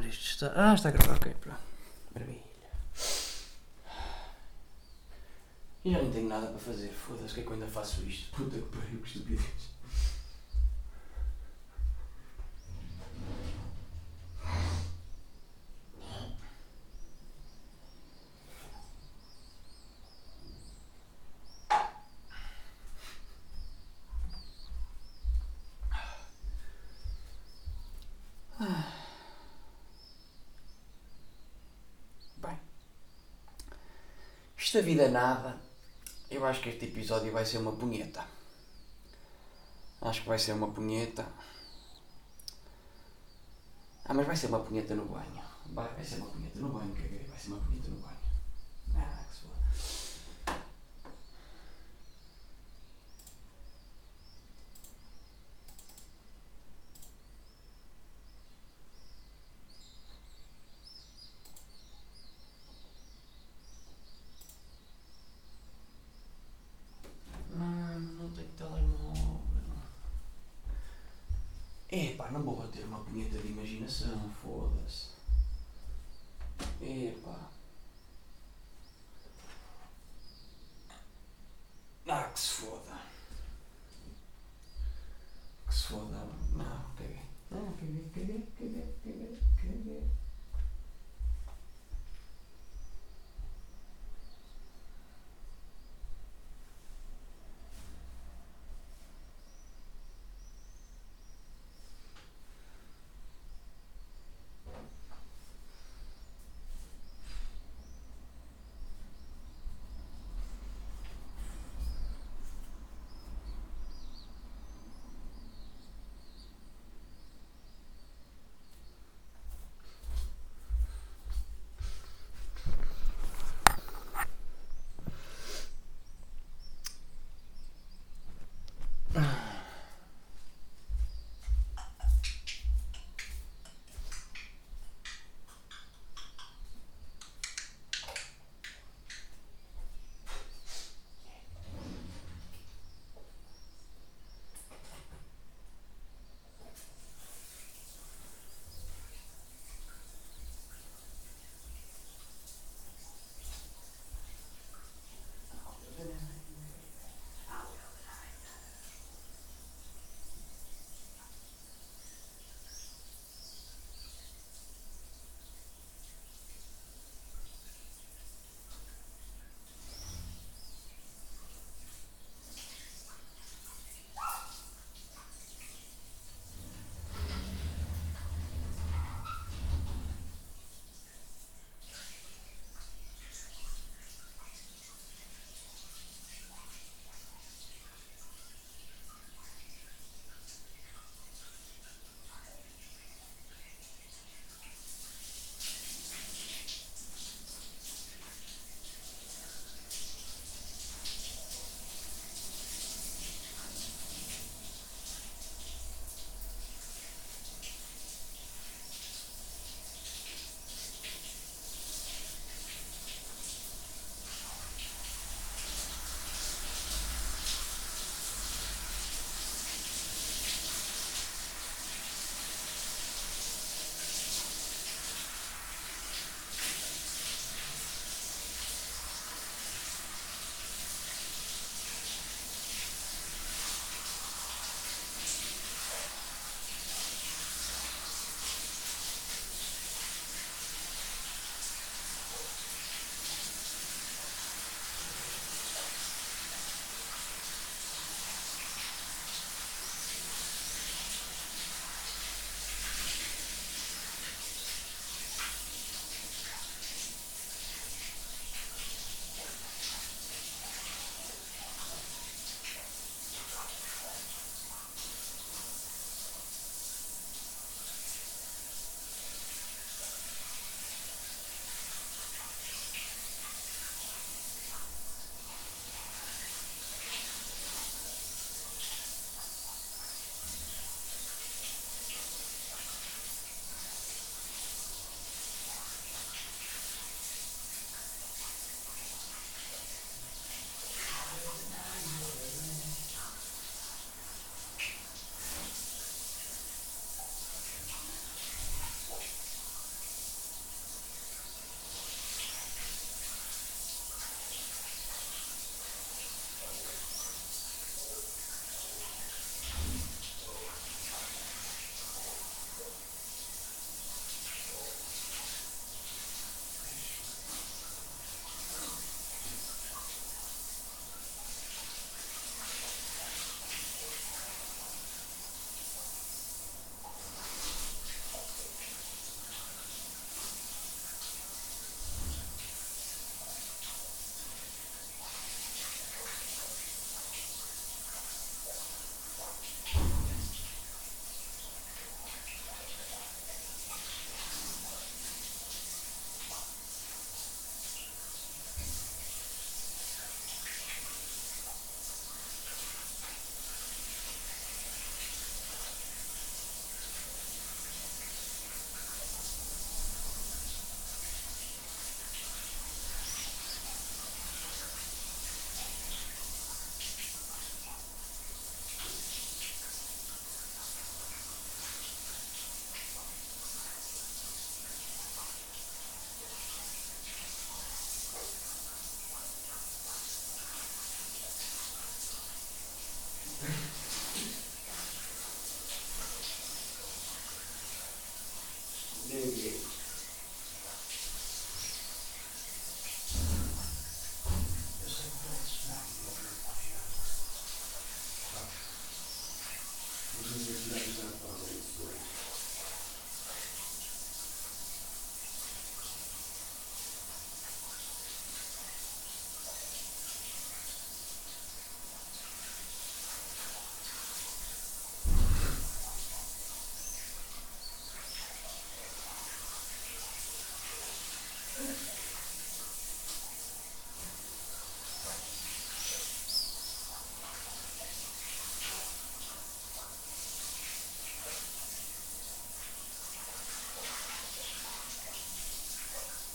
confirmar 0.00 0.08
isto 0.08 0.24
está. 0.24 0.52
Ah, 0.56 0.74
está 0.74 0.88
a 0.88 0.92
gravar, 0.92 1.16
ok, 1.16 1.34
pronto. 1.40 1.60
Maravilha. 2.14 2.40
E 5.84 5.92
já 5.92 6.02
não 6.02 6.10
tenho 6.10 6.28
nada 6.28 6.46
para 6.48 6.58
fazer, 6.58 6.88
foda-se, 6.88 7.34
que 7.34 7.40
é 7.40 7.42
que 7.42 7.48
eu 7.48 7.54
ainda 7.54 7.66
faço 7.66 8.02
isto? 8.02 8.30
Puta 8.36 8.56
que 8.56 8.76
pariu, 8.76 9.00
que 9.00 9.06
estupidez. 9.08 9.70
Vida 35.00 35.08
nada. 35.08 35.56
Eu 36.30 36.44
acho 36.44 36.60
que 36.60 36.68
este 36.68 36.84
episódio 36.84 37.32
vai 37.32 37.44
ser 37.44 37.58
uma 37.58 37.72
punheta. 37.72 38.24
Acho 40.02 40.22
que 40.22 40.28
vai 40.28 40.38
ser 40.38 40.52
uma 40.52 40.70
punheta. 40.70 41.26
Ah, 44.04 44.14
mas 44.14 44.26
vai 44.26 44.36
ser 44.36 44.46
uma 44.48 44.60
punheta 44.60 44.94
no 44.94 45.06
banho. 45.06 45.42
Vai, 45.72 45.88
vai 45.88 46.04
ser 46.04 46.16
uma 46.16 46.26
punheta 46.26 46.58
no 46.58 46.68
banho, 46.68 46.94
caguei. 46.94 47.26
Vai 47.28 47.38
ser 47.38 47.48
uma 47.48 47.60
punheta 47.60 47.88
no 47.88 47.96
banho. 47.96 48.16
Ah, 48.96 49.24
que 49.28 49.36
se 49.36 49.42
foda. 49.42 50.60
Não, 67.52 68.00
não 68.00 68.30
tenho 68.30 68.48
telemóvel. 68.56 69.40
Epá, 72.00 72.30
não 72.30 72.42
vou 72.42 72.56
bater 72.56 72.82
uma 72.86 73.00
punheta 73.00 73.36
de 73.36 73.48
imaginação, 73.48 74.30
foda-se. 74.42 75.19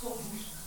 sans 0.00 0.10
um 0.10 0.10
doute 0.10 0.57